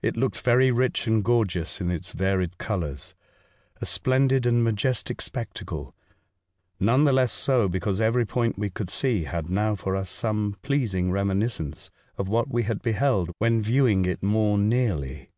[0.00, 3.14] It looked very rich and gorgeous in its varied colours—
[3.82, 5.94] a splendid and majestic spectacle;
[6.80, 10.56] none the less so, because every point we could see had now for us some
[10.62, 15.28] pleasing reminiscence of what we had beheld when viewing it more nearly.